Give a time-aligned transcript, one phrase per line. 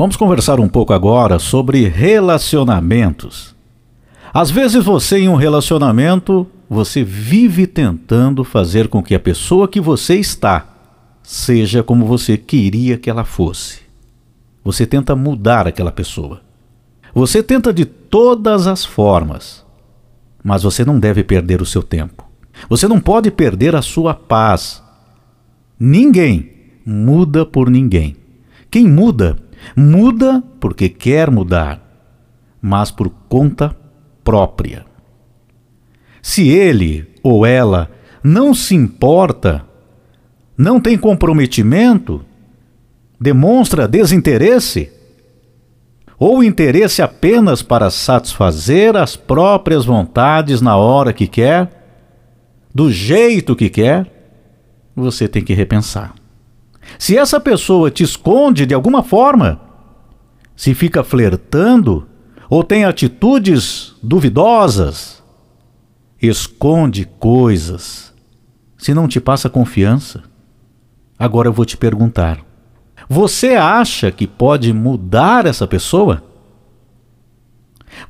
[0.00, 3.54] Vamos conversar um pouco agora sobre relacionamentos.
[4.32, 9.78] Às vezes você em um relacionamento, você vive tentando fazer com que a pessoa que
[9.78, 10.66] você está
[11.22, 13.80] seja como você queria que ela fosse.
[14.64, 16.40] Você tenta mudar aquela pessoa.
[17.14, 19.66] Você tenta de todas as formas.
[20.42, 22.24] Mas você não deve perder o seu tempo.
[22.70, 24.82] Você não pode perder a sua paz.
[25.78, 26.52] Ninguém
[26.86, 28.16] muda por ninguém.
[28.70, 29.36] Quem muda
[29.76, 31.80] Muda porque quer mudar,
[32.60, 33.76] mas por conta
[34.22, 34.84] própria.
[36.22, 37.90] Se ele ou ela
[38.22, 39.64] não se importa,
[40.56, 42.24] não tem comprometimento,
[43.18, 44.92] demonstra desinteresse,
[46.18, 51.80] ou interesse apenas para satisfazer as próprias vontades na hora que quer,
[52.74, 54.06] do jeito que quer,
[54.94, 56.19] você tem que repensar.
[57.00, 59.58] Se essa pessoa te esconde de alguma forma,
[60.54, 62.06] se fica flertando
[62.46, 65.22] ou tem atitudes duvidosas,
[66.20, 68.12] esconde coisas,
[68.76, 70.24] se não te passa confiança.
[71.18, 72.44] Agora eu vou te perguntar:
[73.08, 76.22] você acha que pode mudar essa pessoa?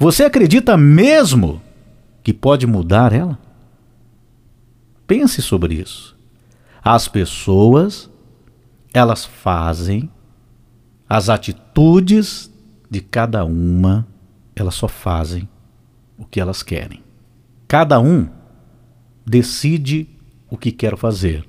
[0.00, 1.62] Você acredita mesmo
[2.24, 3.38] que pode mudar ela?
[5.06, 6.18] Pense sobre isso.
[6.82, 8.09] As pessoas
[8.92, 10.10] elas fazem
[11.08, 12.50] as atitudes
[12.88, 14.06] de cada uma,
[14.54, 15.48] elas só fazem
[16.18, 17.02] o que elas querem.
[17.66, 18.28] Cada um
[19.24, 20.08] decide
[20.48, 21.48] o que quer fazer,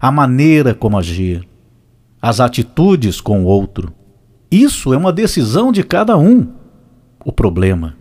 [0.00, 1.46] a maneira como agir,
[2.20, 3.92] as atitudes com o outro.
[4.50, 6.52] Isso é uma decisão de cada um.
[7.24, 7.96] O problema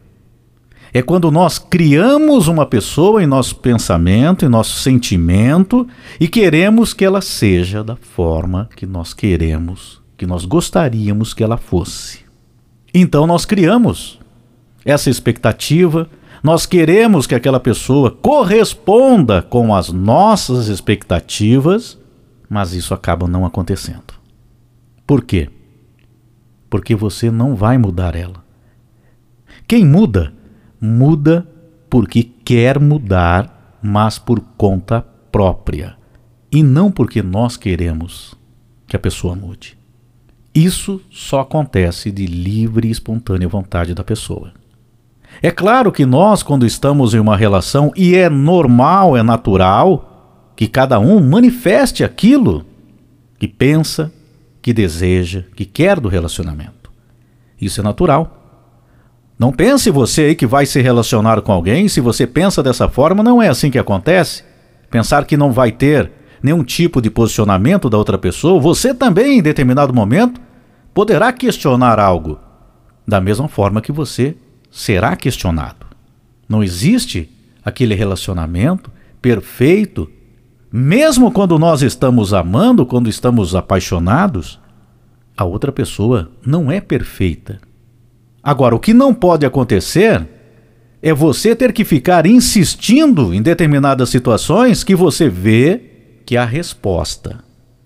[0.94, 5.88] é quando nós criamos uma pessoa em nosso pensamento, em nosso sentimento
[6.20, 11.58] e queremos que ela seja da forma que nós queremos, que nós gostaríamos que ela
[11.58, 12.20] fosse.
[12.94, 14.20] Então nós criamos
[14.84, 16.10] essa expectativa,
[16.42, 22.00] nós queremos que aquela pessoa corresponda com as nossas expectativas,
[22.50, 24.14] mas isso acaba não acontecendo.
[25.06, 25.50] Por quê?
[26.70, 28.44] Porque você não vai mudar ela.
[29.67, 30.33] Quem muda
[30.80, 31.48] muda
[31.90, 35.95] porque quer mudar, mas por conta própria,
[36.52, 38.36] e não porque nós queremos
[38.88, 39.78] que a pessoa mude.
[40.54, 44.52] Isso só acontece de livre e espontânea vontade da pessoa.
[45.42, 50.68] É claro que nós, quando estamos em uma relação, e é normal, é natural, que
[50.68, 52.66] cada um manifeste aquilo
[53.38, 54.12] que pensa,
[54.62, 56.92] que deseja, que quer do relacionamento.
[57.62, 58.39] Isso é natural.
[59.39, 63.23] Não pense você aí que vai se relacionar com alguém, se você pensa dessa forma,
[63.23, 64.44] não é assim que acontece.
[64.92, 66.11] Pensar que não vai ter
[66.44, 70.42] nenhum tipo de posicionamento da outra pessoa, você também, em determinado momento,
[70.94, 72.38] poderá questionar algo,
[73.08, 74.36] da mesma forma que você
[74.70, 75.86] será questionado.
[76.48, 77.30] Não existe
[77.64, 80.10] aquele relacionamento perfeito,
[80.70, 84.60] mesmo quando nós estamos amando, quando estamos apaixonados,
[85.38, 87.69] a outra pessoa não é perfeita.
[88.49, 90.27] Agora, o que não pode acontecer
[91.04, 95.80] é você ter que ficar insistindo em determinadas situações que você vê
[96.26, 97.43] que a resposta,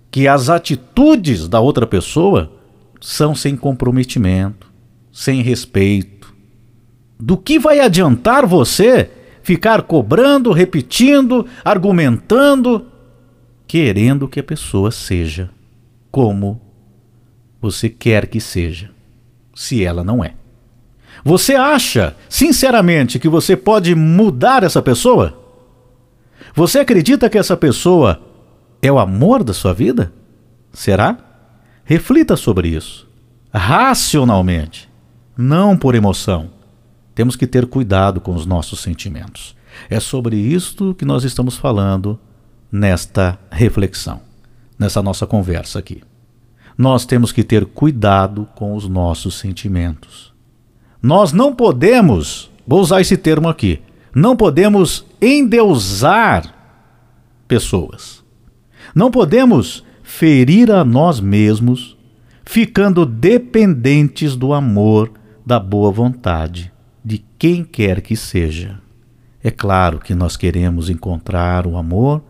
[0.09, 2.50] que as atitudes da outra pessoa
[3.02, 4.72] são sem comprometimento,
[5.12, 6.34] sem respeito.
[7.19, 12.85] Do que vai adiantar você ficar cobrando, repetindo, argumentando,
[13.68, 15.50] querendo que a pessoa seja
[16.09, 16.62] como
[17.59, 18.91] você quer que seja,
[19.53, 20.35] se ela não é?
[21.24, 25.38] Você acha, sinceramente, que você pode mudar essa pessoa?
[26.56, 28.22] Você acredita que essa pessoa
[28.81, 30.12] é o amor da sua vida?
[30.72, 31.18] Será?
[31.84, 33.07] Reflita sobre isso.
[33.53, 34.90] Racionalmente,
[35.38, 36.50] não por emoção.
[37.16, 39.56] Temos que ter cuidado com os nossos sentimentos.
[39.90, 42.19] É sobre isto que nós estamos falando
[42.72, 44.22] nesta reflexão,
[44.78, 46.02] nessa nossa conversa aqui.
[46.78, 50.33] Nós temos que ter cuidado com os nossos sentimentos.
[51.03, 53.82] Nós não podemos, vou usar esse termo aqui,
[54.16, 56.55] não podemos endeusar
[57.47, 58.23] pessoas.
[58.96, 61.97] Não podemos ferir a nós mesmos,
[62.46, 65.11] ficando dependentes do amor,
[65.46, 66.72] da boa vontade
[67.03, 68.79] de quem quer que seja.
[69.44, 72.23] É claro que nós queremos encontrar o amor,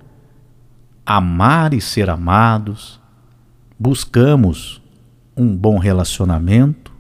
[1.06, 3.00] amar e ser amados,
[3.78, 4.81] buscamos
[5.36, 6.93] um bom relacionamento,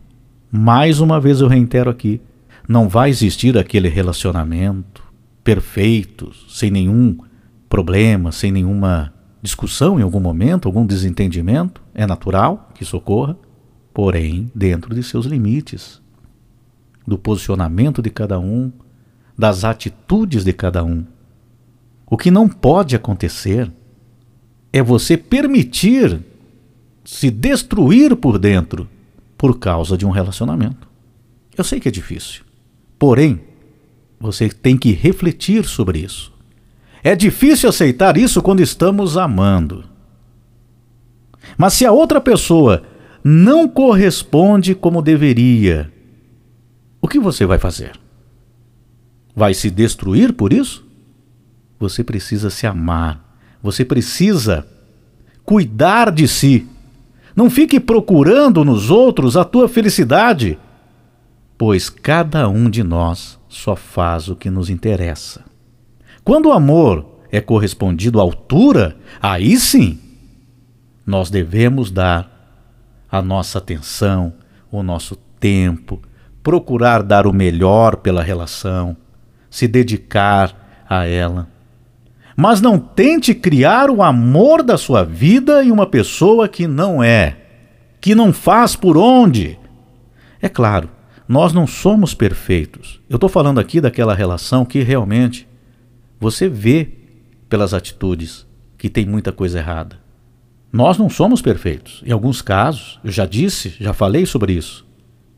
[0.55, 2.21] mais uma vez eu reitero aqui:
[2.69, 5.03] não vai existir aquele relacionamento
[5.43, 7.17] perfeito, sem nenhum
[7.67, 9.11] problema, sem nenhuma
[9.41, 11.81] discussão em algum momento, algum desentendimento.
[11.91, 13.35] É natural que isso ocorra.
[13.91, 15.99] porém dentro de seus limites,
[17.05, 18.71] do posicionamento de cada um,
[19.35, 21.03] das atitudes de cada um.
[22.05, 23.71] O que não pode acontecer
[24.71, 26.19] é você permitir
[27.03, 28.87] se destruir por dentro
[29.43, 30.87] por causa de um relacionamento.
[31.57, 32.45] Eu sei que é difícil,
[32.97, 33.41] porém,
[34.17, 36.31] você tem que refletir sobre isso.
[37.03, 39.83] É difícil aceitar isso quando estamos amando.
[41.57, 42.83] Mas se a outra pessoa
[43.21, 45.91] não corresponde como deveria,
[47.01, 47.99] o que você vai fazer?
[49.35, 50.87] Vai se destruir por isso?
[51.77, 53.37] Você precisa se amar.
[53.61, 54.65] Você precisa
[55.43, 56.65] cuidar de si.
[57.35, 60.57] Não fique procurando nos outros a tua felicidade,
[61.57, 65.43] pois cada um de nós só faz o que nos interessa.
[66.23, 69.99] Quando o amor é correspondido à altura, aí sim
[71.05, 72.31] nós devemos dar
[73.11, 74.33] a nossa atenção,
[74.71, 76.01] o nosso tempo,
[76.41, 78.95] procurar dar o melhor pela relação,
[79.49, 81.47] se dedicar a ela.
[82.35, 87.37] Mas não tente criar o amor da sua vida em uma pessoa que não é,
[88.01, 89.59] que não faz por onde.
[90.41, 90.89] É claro,
[91.27, 92.99] nós não somos perfeitos.
[93.09, 95.47] Eu estou falando aqui daquela relação que realmente
[96.19, 96.89] você vê
[97.47, 98.45] pelas atitudes
[98.77, 99.99] que tem muita coisa errada.
[100.71, 102.01] Nós não somos perfeitos.
[102.05, 104.85] Em alguns casos, eu já disse, já falei sobre isso.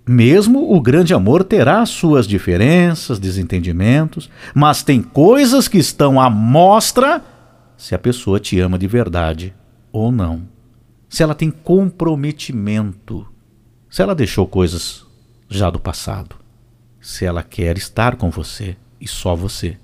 [0.07, 7.23] Mesmo o grande amor terá suas diferenças, desentendimentos, mas tem coisas que estão à mostra
[7.75, 9.53] se a pessoa te ama de verdade
[9.91, 10.43] ou não.
[11.09, 13.25] Se ela tem comprometimento,
[13.89, 15.05] se ela deixou coisas
[15.49, 16.35] já do passado,
[17.01, 19.77] se ela quer estar com você e só você.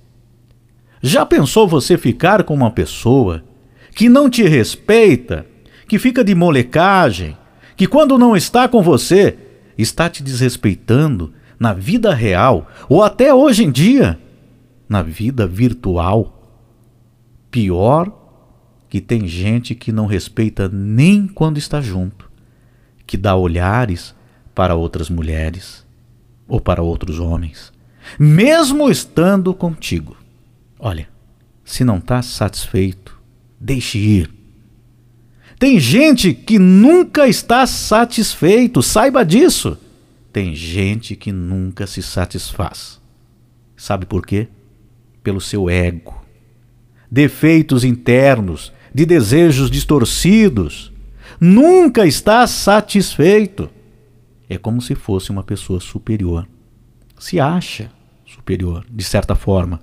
[1.01, 3.43] Já pensou você ficar com uma pessoa
[3.95, 5.47] que não te respeita,
[5.87, 7.35] que fica de molecagem,
[7.75, 9.37] que quando não está com você,
[9.77, 14.19] está te desrespeitando na vida real ou até hoje em dia,
[14.87, 16.37] na vida virtual?
[17.49, 18.11] Pior
[18.89, 22.29] que tem gente que não respeita nem quando está junto,
[23.07, 24.13] que dá olhares
[24.53, 25.85] para outras mulheres
[26.47, 27.71] ou para outros homens,
[28.19, 30.17] mesmo estando contigo.
[30.77, 31.07] Olha,
[31.63, 33.17] se não está satisfeito,
[33.59, 34.40] deixe ir.
[35.61, 39.77] Tem gente que nunca está satisfeito, saiba disso.
[40.33, 42.99] Tem gente que nunca se satisfaz.
[43.77, 44.47] Sabe por quê?
[45.21, 46.19] Pelo seu ego.
[47.11, 50.91] Defeitos internos, de desejos distorcidos.
[51.39, 53.69] Nunca está satisfeito.
[54.49, 56.47] É como se fosse uma pessoa superior.
[57.19, 57.91] Se acha
[58.25, 59.79] superior, de certa forma.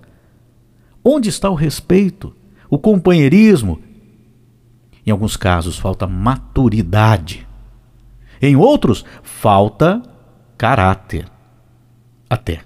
[1.05, 2.35] Onde está o respeito,
[2.69, 3.81] o companheirismo?
[5.09, 7.49] Em alguns casos, falta maturidade.
[8.43, 10.03] Em outros, falta
[10.59, 11.27] caráter.
[12.29, 12.61] Até.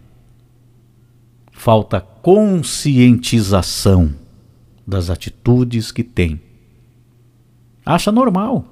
[1.52, 4.12] Falta conscientização
[4.84, 6.42] das atitudes que tem.
[7.86, 8.64] Acha normal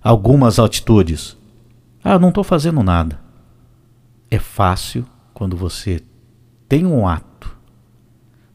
[0.00, 1.36] algumas atitudes.
[2.00, 3.18] Ah, não estou fazendo nada.
[4.30, 6.00] É fácil quando você
[6.68, 7.58] tem um ato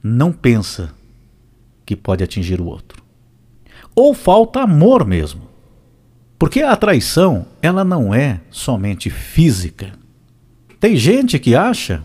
[0.02, 0.96] não pensa
[1.86, 3.09] que pode atingir o outro.
[3.96, 5.50] Ou falta amor mesmo.
[6.40, 9.92] Porque a traição, ela não é somente física.
[10.80, 12.02] Tem gente que acha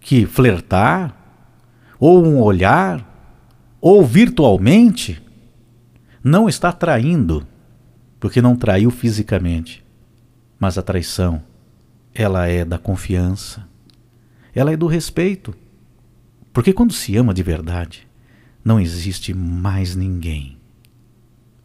[0.00, 1.14] que flertar,
[2.00, 3.06] ou um olhar,
[3.78, 5.22] ou virtualmente,
[6.24, 7.46] não está traindo,
[8.18, 9.84] porque não traiu fisicamente.
[10.58, 11.42] Mas a traição,
[12.14, 13.68] ela é da confiança,
[14.54, 15.54] ela é do respeito.
[16.54, 18.08] Porque quando se ama de verdade,
[18.64, 20.61] não existe mais ninguém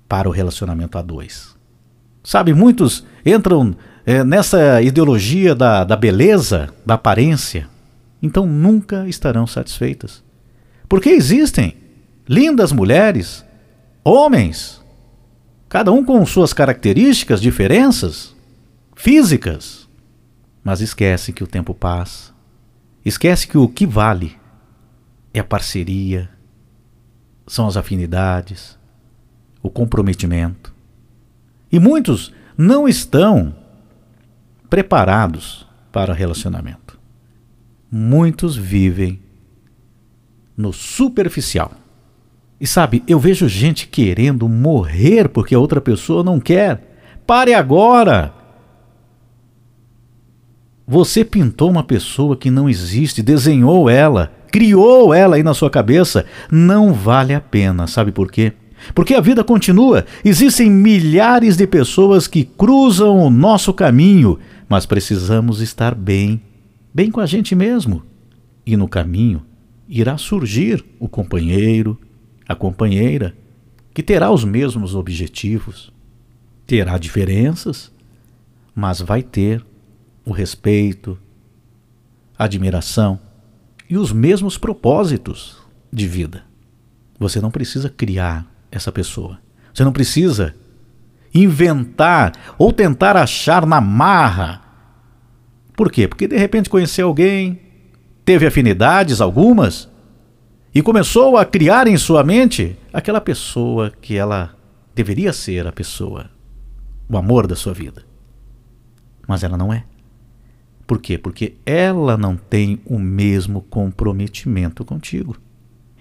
[0.08, 1.56] para o relacionamento a dois.
[2.24, 7.70] Sabe, muitos entram é, nessa ideologia da, da beleza, da aparência,
[8.22, 10.24] então nunca estarão satisfeitas.
[10.88, 11.76] Porque existem
[12.28, 13.46] lindas mulheres,
[14.04, 14.82] homens,
[15.70, 18.36] cada um com suas características, diferenças
[18.96, 19.88] físicas,
[20.64, 22.34] mas esquece que o tempo passa,
[23.06, 24.38] esquece que o que vale
[25.34, 26.30] é a parceria,
[27.46, 28.78] são as afinidades,
[29.68, 30.74] o comprometimento.
[31.72, 33.54] E muitos não estão
[34.70, 36.98] preparados para relacionamento.
[37.92, 39.20] Muitos vivem
[40.56, 41.72] no superficial.
[42.60, 46.98] E sabe, eu vejo gente querendo morrer porque a outra pessoa não quer.
[47.26, 48.34] Pare agora!
[50.88, 56.26] Você pintou uma pessoa que não existe, desenhou ela, criou ela aí na sua cabeça,
[56.50, 57.86] não vale a pena.
[57.88, 58.54] Sabe por quê?
[58.94, 60.06] Porque a vida continua.
[60.24, 66.42] Existem milhares de pessoas que cruzam o nosso caminho, mas precisamos estar bem,
[66.94, 68.04] bem com a gente mesmo.
[68.66, 69.44] E no caminho
[69.88, 71.98] irá surgir o companheiro,
[72.48, 73.36] a companheira,
[73.94, 75.92] que terá os mesmos objetivos.
[76.66, 77.92] Terá diferenças,
[78.76, 79.66] mas vai ter
[80.26, 81.18] o respeito,
[82.38, 83.20] a admiração
[83.90, 85.58] e os mesmos propósitos
[85.92, 86.44] de vida.
[87.18, 89.40] Você não precisa criar essa pessoa.
[89.74, 90.56] Você não precisa
[91.34, 94.62] inventar ou tentar achar na marra.
[95.76, 96.08] Por quê?
[96.08, 97.60] Porque de repente conheceu alguém,
[98.26, 99.90] teve afinidades algumas
[100.74, 104.56] e começou a criar em sua mente aquela pessoa que ela
[104.96, 106.30] deveria ser a pessoa,
[107.10, 108.04] o amor da sua vida.
[109.28, 109.84] Mas ela não é.
[110.88, 111.18] Por quê?
[111.18, 115.36] Porque ela não tem o mesmo comprometimento contigo.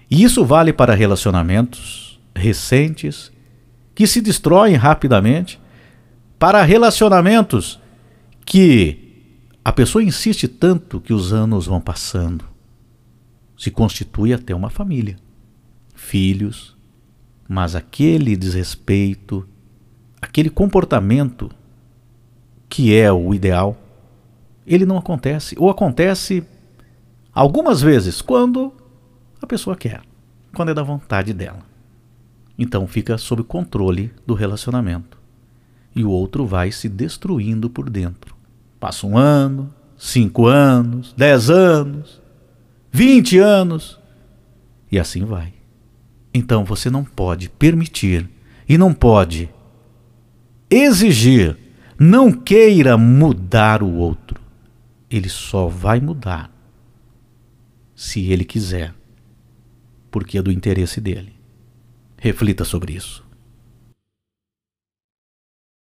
[0.09, 2.06] E isso vale para relacionamentos
[2.37, 3.31] recentes
[3.93, 5.59] que se destroem rapidamente,
[6.37, 7.79] para relacionamentos
[8.45, 9.07] que
[9.65, 12.45] a pessoa insiste tanto que os anos vão passando.
[13.57, 15.17] Se constitui até uma família.
[15.95, 16.77] Filhos,
[17.49, 19.47] mas aquele desrespeito,
[20.21, 21.49] aquele comportamento
[22.69, 23.75] que é o ideal,
[24.65, 25.55] ele não acontece.
[25.57, 26.43] Ou acontece
[27.33, 28.71] algumas vezes quando
[29.41, 30.01] a pessoa quer,
[30.55, 31.65] quando é da vontade dela.
[32.57, 35.17] Então fica sob controle do relacionamento.
[35.95, 38.35] E o outro vai se destruindo por dentro.
[38.79, 42.21] Passa um ano, cinco anos, dez anos,
[42.91, 43.99] vinte anos,
[44.91, 45.53] e assim vai.
[46.33, 48.29] Então você não pode permitir
[48.67, 49.49] e não pode
[50.69, 51.57] exigir,
[51.99, 54.39] não queira mudar o outro.
[55.09, 56.51] Ele só vai mudar
[57.95, 58.93] se ele quiser,
[60.11, 61.36] porque é do interesse dele.
[62.17, 63.26] Reflita sobre isso.